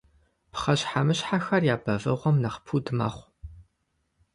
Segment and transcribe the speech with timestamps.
[0.51, 3.27] Пхъэщхьэмыщхьэхэр я бэвыгъуэм нэхъ пуд мэхъу.